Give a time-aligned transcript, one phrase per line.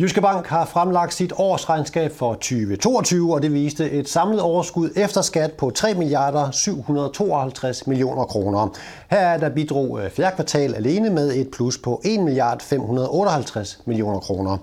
[0.00, 5.22] Jyske Bank har fremlagt sit årsregnskab for 2022, og det viste et samlet overskud efter
[5.22, 8.68] skat på 3 milliarder 752 millioner kroner.
[9.10, 13.80] Her er der bidrog øh, fjerde kvartal alene med et plus på 1 milliard 558
[13.84, 14.56] millioner kroner.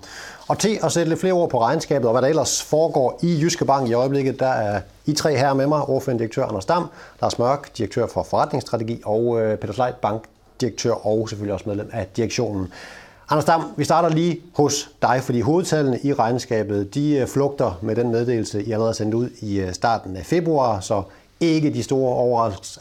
[0.48, 3.40] Og til at sætte lidt flere ord på regnskabet og hvad der ellers foregår i
[3.42, 6.90] Jyske Bank i øjeblikket, der er I tre her med mig, ordførende direktør Anders Dam,
[7.22, 12.08] Lars Mørk, direktør for forretningsstrategi, og øh, Peter Sleit, bankdirektør og selvfølgelig også medlem af
[12.16, 12.72] direktionen.
[13.30, 17.96] Anders Dam, vi starter lige hos dig, fordi hovedtallene i regnskabet, de øh, flugter med
[17.96, 21.04] den meddelelse, I allerede sendt ud i øh, starten af februar, så
[21.40, 22.16] ikke de store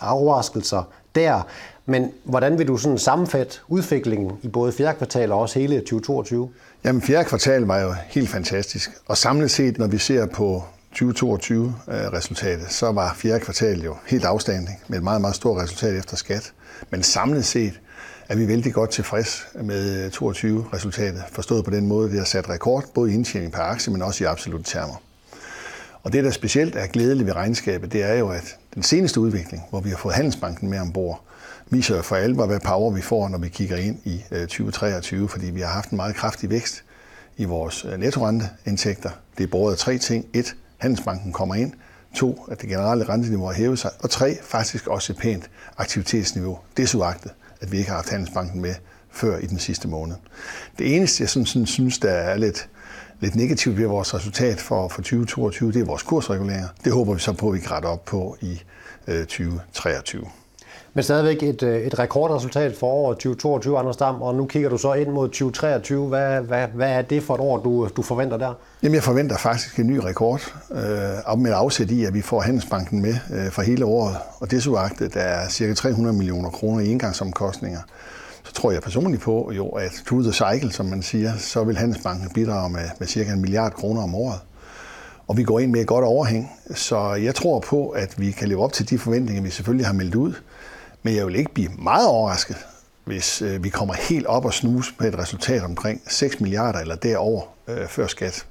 [0.01, 0.83] overraskelser
[1.15, 1.47] der.
[1.87, 6.49] Men hvordan vil du sådan sammenfatte udviklingen i både fjerde kvartal og også hele 2022?
[6.85, 8.91] Jamen, fjerde kvartal var jo helt fantastisk.
[9.07, 10.63] Og samlet set, når vi ser på
[10.99, 15.95] 2022-resultatet, øh, så var fjerde kvartal jo helt afstanding med et meget, meget stort resultat
[15.95, 16.53] efter skat.
[16.91, 17.81] Men samlet set,
[18.29, 22.49] er vi vældig godt tilfreds med øh, 22-resultatet, forstået på den måde, vi har sat
[22.49, 25.03] rekord, både i indtjening per aktie, men også i absolutte termer.
[26.03, 29.63] Og det, der specielt er glædeligt ved regnskabet, det er jo, at den seneste udvikling,
[29.71, 31.25] hvor vi har fået Handelsbanken med ombord,
[31.71, 35.47] viser for alvor, hvad power vi får, når vi kigger ind i øh, 2023, fordi
[35.47, 36.85] vi har haft en meget kraftig vækst
[37.37, 39.11] i vores nettorenteindtægter.
[39.39, 40.27] Det er af tre ting.
[40.33, 41.73] Et, Handelsbanken kommer ind.
[42.15, 43.91] To, at det generelle renteniveau har hævet sig.
[44.01, 46.59] Og tre, faktisk også et pænt aktivitetsniveau.
[46.77, 47.31] Det suagtet
[47.65, 48.75] at vi ikke har haft Handelsbanken med
[49.11, 50.15] før i den sidste måned.
[50.79, 52.69] Det eneste, jeg sådan, sådan, synes, der er lidt,
[53.21, 56.69] lidt negativt ved vores resultat for, for 2022, det er vores kursreguleringer.
[56.85, 58.63] Det håber vi så på, at vi kan rette op på i
[59.07, 60.25] øh, 2023.
[60.95, 64.79] Men stadigvæk et, øh, et rekordresultat for året 2022, Anders Dam, og nu kigger du
[64.79, 66.09] så ind mod 2023.
[66.09, 68.55] Hvad, hvad, hvad er det for et år, du, du forventer der?
[68.83, 70.79] Jamen, jeg forventer faktisk en ny rekord, øh,
[71.39, 74.17] med afsæt i, at vi får Handelsbanken med øh, for hele året.
[74.41, 74.63] Og det
[75.15, 77.81] der er cirka 300 millioner kroner i engangsomkostninger
[78.45, 81.77] Så tror jeg personligt på, jo, at through the cycle, som man siger, så vil
[81.77, 84.41] Handelsbanken bidrage med, med cirka en milliard kroner om året.
[85.29, 88.49] Og vi går ind med et godt overhæng, så jeg tror på, at vi kan
[88.49, 90.33] leve op til de forventninger, vi selvfølgelig har meldt ud.
[91.05, 92.57] Men jeg vil ikke blive meget overrasket,
[93.05, 96.97] hvis øh, vi kommer helt op og snuse med et resultat omkring 6 milliarder eller
[96.97, 98.47] derover øh, før skat.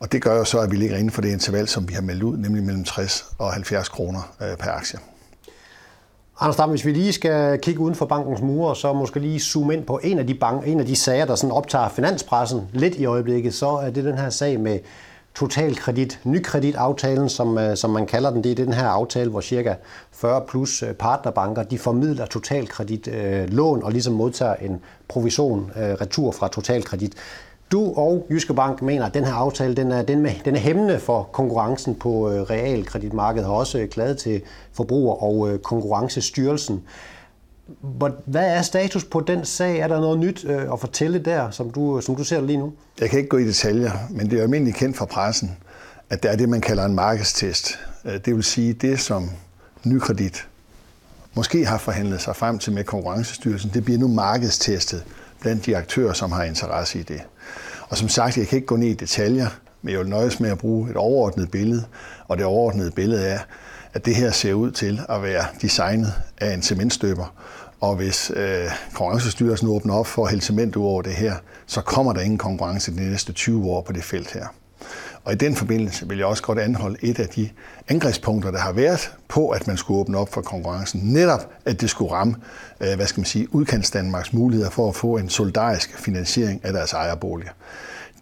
[0.00, 2.00] Og det gør jo så, at vi ligger inden for det interval, som vi har
[2.02, 4.98] meldt ud, nemlig mellem 60 og 70 kroner øh, per aktie.
[6.40, 9.74] Anders Dam, hvis vi lige skal kigge uden for bankens mure, så måske lige zoome
[9.74, 12.94] ind på en af de, bank, en af de sager, der sådan optager finanspressen lidt
[12.94, 14.78] i øjeblikket, så er det den her sag med
[15.34, 18.44] totalkredit, nykreditaftalen, som, øh, som man kalder den.
[18.44, 19.74] Det er den her aftale, hvor cirka
[20.12, 25.82] 40 plus øh, partnerbanker, de formidler totalkredit øh, lån og ligesom modtager en provision øh,
[25.82, 27.14] retur fra totalkredit.
[27.72, 30.60] Du og Jyske Bank mener, at den her aftale den er, den, med, den er
[30.60, 34.42] hæmmende for konkurrencen på øh, realkreditmarkedet, har også klaget til
[34.72, 36.82] Forbruger- og øh, Konkurrencestyrelsen.
[38.26, 39.78] Hvad er status på den sag?
[39.78, 42.58] Er der noget nyt øh, at fortælle der, som du, øh, som du ser lige
[42.58, 42.72] nu?
[43.00, 45.56] Jeg kan ikke gå i detaljer, men det er almindeligt kendt fra pressen,
[46.10, 47.78] at der er det, man kalder en markedstest.
[48.04, 49.30] Øh, det vil sige, det som
[49.84, 50.46] nykredit
[51.34, 55.04] måske har forhandlet sig frem til med konkurrencestyrelsen, det bliver nu markedstestet
[55.40, 57.22] blandt de aktører, som har interesse i det.
[57.88, 59.46] Og som sagt, jeg kan ikke gå ned i detaljer,
[59.82, 61.84] men jeg vil nøjes med at bruge et overordnet billede,
[62.28, 63.38] og det overordnede billede er,
[63.94, 67.34] at det her ser ud til at være designet af en cementstøber,
[67.80, 68.64] og hvis øh,
[68.94, 71.34] konkurrencestyrelsen åbner op for at hælde cement ud over det her,
[71.66, 74.46] så kommer der ingen konkurrence de næste 20 år på det felt her.
[75.24, 77.50] Og i den forbindelse vil jeg også godt anholde et af de
[77.88, 81.00] angrebspunkter, der har været på, at man skulle åbne op for konkurrencen.
[81.04, 82.36] Netop, at det skulle ramme,
[82.80, 86.72] øh, hvad skal man sige, udkants Danmarks muligheder for at få en solidarisk finansiering af
[86.72, 87.50] deres ejerboliger.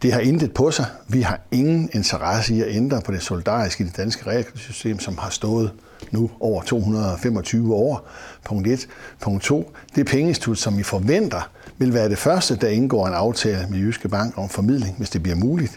[0.03, 0.87] Det har intet på sig.
[1.09, 5.19] Vi har ingen interesse i at ændre på det solidariske i det danske realkreditsystem, som
[5.19, 5.73] har stået
[6.11, 8.09] nu over 225 år.
[8.45, 8.89] Punkt 1.
[9.21, 9.73] Punkt 2.
[9.95, 14.09] Det pengeinstitut, som vi forventer, vil være det første, der indgår en aftale med Jyske
[14.09, 15.77] Bank om formidling, hvis det bliver muligt.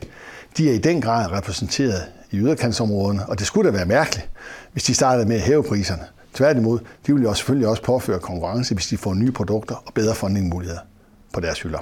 [0.58, 4.30] De er i den grad repræsenteret i yderkantsområderne, og det skulle da være mærkeligt,
[4.72, 6.04] hvis de startede med at hæve priserne.
[6.34, 10.16] Tværtimod, de vil jo selvfølgelig også påføre konkurrence, hvis de får nye produkter og bedre
[10.16, 10.80] fundingmuligheder
[11.34, 11.80] på deres hylder.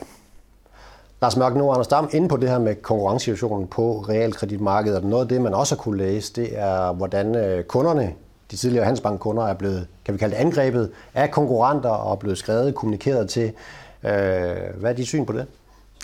[1.21, 5.24] Lars Mørk, nu Anders Dam, inde på det her med konkurrencesituationen på realkreditmarkedet, og noget
[5.24, 8.13] af det, man også har kunne læse, det er, hvordan øh, kunderne,
[8.51, 12.38] de tidligere Handelsbankkunder, er blevet, kan vi kalde det, angrebet af konkurrenter og er blevet
[12.38, 13.51] skrevet, kommunikeret til.
[14.04, 14.12] Øh,
[14.75, 15.45] hvad er dit syn på det?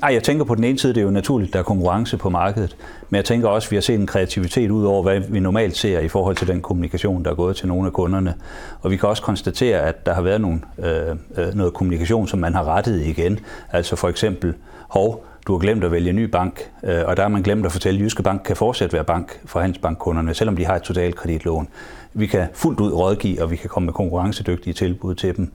[0.04, 2.30] Ej, jeg tænker på den ene side, det er jo naturligt, der er konkurrence på
[2.30, 2.76] markedet.
[3.10, 5.78] Men jeg tænker også, at vi har set en kreativitet ud over, hvad vi normalt
[5.78, 8.34] ser i forhold til den kommunikation, der er gået til nogle af kunderne.
[8.82, 12.40] Og vi kan også konstatere, at der har været nogle, øh, øh noget kommunikation, som
[12.40, 13.40] man har rettet igen.
[13.72, 14.54] Altså for eksempel,
[14.90, 17.66] hov, du har glemt at vælge en ny bank, øh, og der har man glemt
[17.66, 20.82] at fortælle, at Jyske Bank kan fortsat være bank for handelsbankkunderne, selvom de har et
[20.82, 21.68] totalkreditlån.
[22.14, 25.52] Vi kan fuldt ud rådgive, og vi kan komme med konkurrencedygtige tilbud til dem.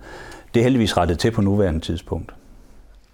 [0.55, 2.33] Det er heldigvis rettet til på nuværende tidspunkt.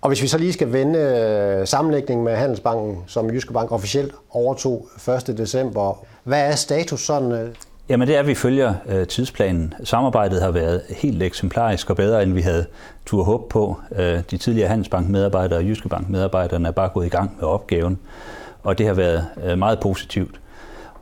[0.06, 4.14] Og hvis vi så lige skal vende øh, sammenlægningen med Handelsbanken, som Jyske Bank officielt
[4.31, 4.88] overtog
[5.29, 5.38] 1.
[5.38, 7.32] december, hvad er status sådan?
[7.32, 7.49] Øh?
[7.88, 9.75] Jamen det er, at vi følger øh, tidsplanen.
[9.85, 12.67] Samarbejdet har været helt eksemplarisk og bedre, end vi havde
[13.06, 13.76] tur håb på.
[13.97, 17.99] Øh, de tidligere Handelsbank-medarbejdere og Jyske Bank-medarbejderne er bare gået i gang med opgaven,
[18.62, 20.41] og det har været øh, meget positivt.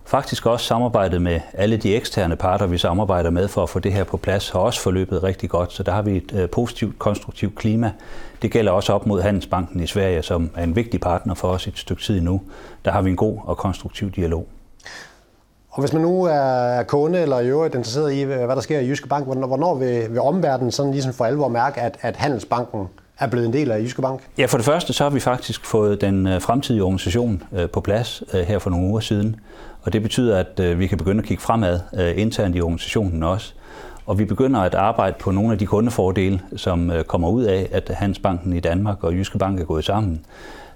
[0.06, 3.93] Faktisk også samarbejdet med alle de eksterne parter, vi samarbejder med for at få det
[3.93, 5.73] her på plads, har også forløbet rigtig godt.
[5.73, 7.93] Så der har vi et øh, positivt, konstruktivt klima.
[8.43, 11.67] Det gælder også op mod Handelsbanken i Sverige, som er en vigtig partner for os
[11.67, 12.41] et stykke tid nu.
[12.85, 14.47] Der har vi en god og konstruktiv dialog.
[15.71, 18.89] Og hvis man nu er kunde eller i øvrigt interesseret i, hvad der sker i
[18.89, 22.89] Jyske Bank, hvornår vil, vil omverdenen sådan ligesom for alvor mærke, at, at Handelsbanken
[23.19, 24.21] er blevet en del af Jyske Bank?
[24.39, 27.81] Ja, for det første så har vi faktisk fået den øh, fremtidige organisation øh, på
[27.81, 29.37] plads øh, her for nogle uger siden.
[29.83, 31.81] Og det betyder, at vi kan begynde at kigge fremad
[32.17, 33.53] internt i organisationen også.
[34.07, 37.91] Og vi begynder at arbejde på nogle af de kundefordele, som kommer ud af, at
[37.95, 40.21] Handelsbanken i Danmark og Jyske Bank er gået sammen.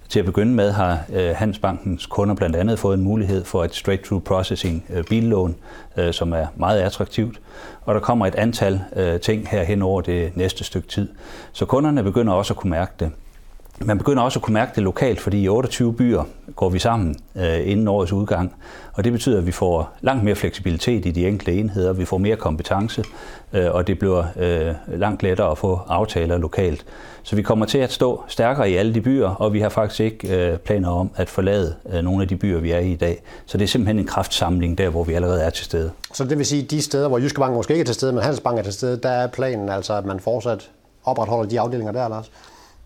[0.09, 3.75] Til at begynde med har øh, Handelsbankens kunder blandt andet fået en mulighed for et
[3.75, 5.57] straight-through processing øh, billån,
[5.97, 7.41] øh, som er meget attraktivt.
[7.85, 11.09] Og der kommer et antal øh, ting her hen over det næste stykke tid.
[11.53, 13.11] Så kunderne begynder også at kunne mærke det.
[13.85, 16.23] Man begynder også at kunne mærke det lokalt, fordi i 28 byer
[16.57, 18.55] går vi sammen øh, inden årets udgang.
[18.93, 22.19] Og det betyder, at vi får langt mere fleksibilitet i de enkelte enheder, vi får
[22.19, 23.05] mere kompetence,
[23.53, 26.85] øh, og det bliver øh, langt lettere at få aftaler lokalt.
[27.23, 30.01] Så vi kommer til at stå stærkere i alle de byer, og vi har faktisk
[30.01, 32.97] ikke øh, planer om at forlade øh, nogle af de byer, vi er i i
[32.97, 33.23] dag.
[33.47, 35.91] Så det er simpelthen en kraftsamling der, hvor vi allerede er til stede.
[36.13, 38.13] Så det vil sige, at de steder, hvor Jyske Bank måske ikke er til stede,
[38.13, 40.71] men Handelsbank er til stede, der er planen altså, at man fortsat
[41.05, 42.31] opretholder de afdelinger der, Lars?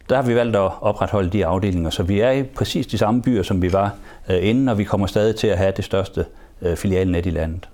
[0.09, 3.23] Der har vi valgt at opretholde de afdelinger, så vi er i præcis de samme
[3.23, 3.95] byer, som vi var
[4.31, 6.27] øh, inden, og vi kommer stadig til at have det største
[6.63, 7.69] øh, filialnet i landet.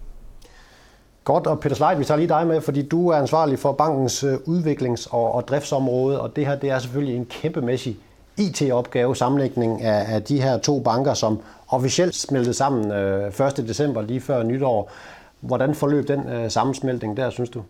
[1.24, 4.24] Godt, og Peter Sleit, vi tager lige dig med, fordi du er ansvarlig for bankens
[4.24, 7.96] øh, udviklings- og, og driftsområde, og det her det er selvfølgelig en kæmpemæssig
[8.38, 13.68] IT-opgave, sammenlægning af, af de her to banker, som officielt smeltede sammen øh, 1.
[13.68, 14.90] december lige før nytår.
[15.40, 17.62] Hvordan forløb den øh, sammensmeltning der, synes du?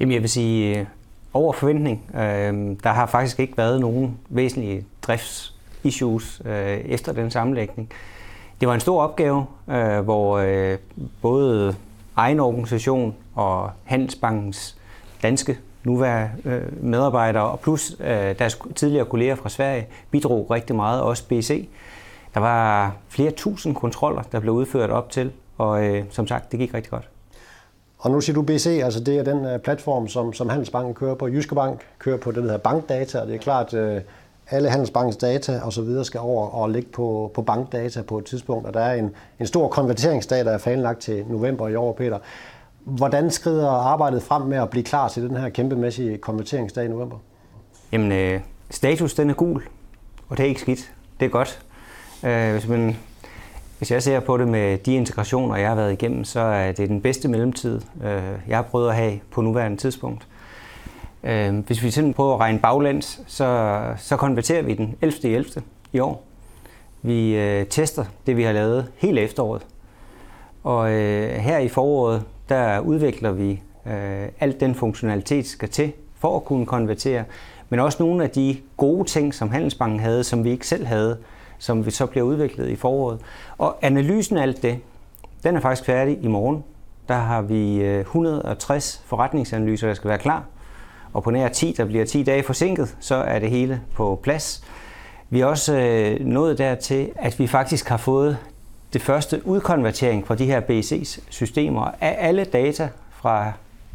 [0.00, 0.88] Jamen jeg vil sige,
[1.34, 2.10] over forventning.
[2.14, 7.90] Øh, der har faktisk ikke været nogen væsentlige driftsissues øh, efter den sammenlægning.
[8.60, 10.78] Det var en stor opgave, øh, hvor øh,
[11.22, 11.76] både
[12.16, 14.76] egen organisation og Handelsbankens
[15.22, 21.02] danske nuværende øh, medarbejdere og plus øh, deres tidligere kolleger fra Sverige bidrog rigtig meget,
[21.02, 21.68] også BC.
[22.34, 26.58] Der var flere tusind kontroller, der blev udført op til, og øh, som sagt, det
[26.58, 27.08] gik rigtig godt.
[28.02, 31.14] Og nu siger du BC, altså det er den øh, platform, som, som Handelsbanken kører
[31.14, 31.28] på.
[31.28, 34.00] Jyske Bank kører på det, der hedder bankdata, og det er klart, øh,
[34.50, 38.24] alle Handelsbankens data og så videre skal over og ligge på, på bankdata på et
[38.24, 39.10] tidspunkt, og der er en,
[39.40, 42.18] en stor konverteringsdag, der er planlagt til november i år, Peter.
[42.84, 47.16] Hvordan skrider arbejdet frem med at blive klar til den her kæmpemæssige konverteringsdag i november?
[47.92, 48.40] Jamen, øh,
[48.70, 49.62] status den er gul,
[50.28, 50.92] og det er ikke skidt.
[51.20, 51.62] Det er godt.
[52.24, 52.96] Øh, hvis man
[53.82, 56.88] hvis jeg ser på det med de integrationer, jeg har været igennem, så er det
[56.88, 60.26] den bedste mellemtid, øh, jeg har prøvet at have på nuværende tidspunkt.
[61.24, 65.24] Øh, hvis vi sådan prøver at regne baglæns, så, så konverterer vi den 11.
[65.24, 65.62] 11.
[65.92, 66.24] i år.
[67.02, 69.66] Vi øh, tester det, vi har lavet hele efteråret.
[70.62, 76.36] Og øh, her i foråret, der udvikler vi øh, alt den funktionalitet, skal til for
[76.36, 77.24] at kunne konvertere,
[77.68, 81.18] men også nogle af de gode ting, som Handelsbanken havde, som vi ikke selv havde,
[81.62, 83.20] som vi så bliver udviklet i foråret.
[83.58, 84.78] Og analysen af alt det,
[85.44, 86.64] den er faktisk færdig i morgen.
[87.08, 90.44] Der har vi øh, 160 forretningsanalyser, der skal være klar.
[91.12, 94.64] Og på nær 10, der bliver 10 dage forsinket, så er det hele på plads.
[95.30, 98.38] Vi er også øh, nået dertil, at vi faktisk har fået
[98.92, 103.52] det første udkonvertering fra de her BC's systemer af alle data fra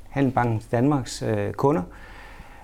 [0.10, 1.82] Handelsbanken Danmarks øh, kunder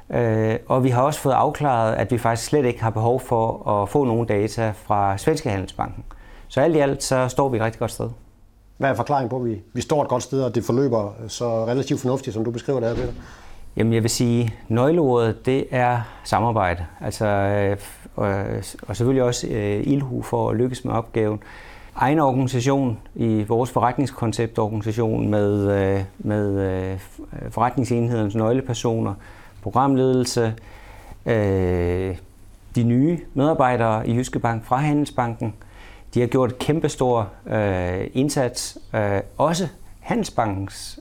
[0.09, 3.69] Øh, og vi har også fået afklaret, at vi faktisk slet ikke har behov for
[3.69, 6.03] at få nogle data fra Svenske Handelsbanken.
[6.47, 8.09] Så alt i alt, så står vi et rigtig godt sted.
[8.77, 11.65] Hvad er forklaringen på, at vi, vi står et godt sted, og det forløber så
[11.65, 13.13] relativt fornuftigt, som du beskriver det her, Peter?
[13.77, 16.85] Jamen, jeg vil sige, nøgleordet, det er samarbejde.
[17.01, 17.77] Altså, øh,
[18.87, 21.39] og selvfølgelig også øh, ilhu for at lykkes med opgaven.
[21.95, 26.97] Egen organisation i vores forretningskonceptorganisation med, øh, med
[27.49, 29.13] forretningsenhedens nøglepersoner,
[29.63, 30.53] programledelse,
[31.25, 32.15] øh,
[32.75, 35.53] de nye medarbejdere i Jyske Bank fra Handelsbanken.
[36.13, 38.77] De har gjort et kæmpestor øh, indsats.
[38.95, 39.67] Øh, også
[39.99, 40.99] Handelsbankens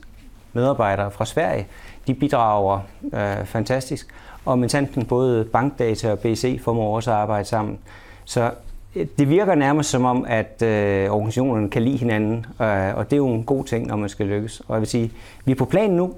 [0.53, 1.67] medarbejdere fra Sverige,
[2.07, 2.79] de bidrager
[3.13, 4.07] øh, fantastisk.
[4.45, 7.79] Og med tanken både Bankdata og BC formår også at arbejde sammen.
[8.25, 8.51] Så
[8.95, 13.13] øh, det virker nærmest som om, at øh, organisationerne kan lide hinanden, øh, og det
[13.13, 14.59] er jo en god ting, når man skal lykkes.
[14.59, 15.11] Og jeg vil sige,
[15.45, 16.13] vi er på planen nu,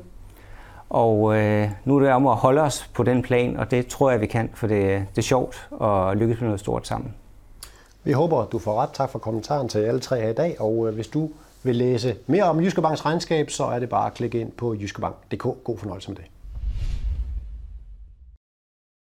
[0.95, 4.11] og øh, nu er det om at holde os på den plan, og det tror
[4.11, 7.13] jeg, vi kan, for det, det er sjovt at lykkes med noget stort sammen.
[8.03, 8.89] Vi håber, at du får ret.
[8.93, 10.61] Tak for kommentaren til alle tre her i dag.
[10.61, 11.29] Og øh, hvis du
[11.63, 14.75] vil læse mere om Jyske Banks regnskab, så er det bare at klikke ind på
[14.75, 15.43] jyskebank.dk.
[15.63, 16.25] God fornøjelse med det.